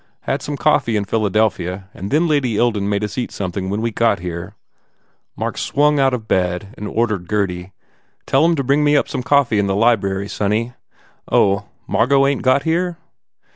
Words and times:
Got 0.25 0.41
some 0.41 0.57
coffee 0.57 0.95
in 0.97 1.05
Philadelphia 1.05 1.87
and 1.93 2.09
then 2.09 2.27
Lady 2.27 2.57
Ilden 2.57 2.89
made 2.89 3.03
us 3.03 3.19
eat 3.19 3.31
somethin 3.31 3.69
when 3.69 3.81
we 3.81 3.91
got 3.91 4.17
here." 4.17 4.55
Mark 5.35 5.59
swung 5.59 5.99
out 5.99 6.11
of 6.11 6.27
bed 6.27 6.73
and 6.75 6.87
ordered 6.87 7.27
Gurdy, 7.27 7.71
"Tell 8.25 8.43
em 8.43 8.55
to 8.55 8.63
bring 8.63 8.83
me 8.83 8.97
up 8.97 9.07
some 9.07 9.21
coffee 9.21 9.59
in 9.59 9.67
the 9.67 9.75
library, 9.75 10.27
sonny. 10.27 10.73
Oh, 11.31 11.65
Margot 11.85 12.25
ain 12.25 12.39
t 12.39 12.41
got 12.41 12.63
here?" 12.63 12.97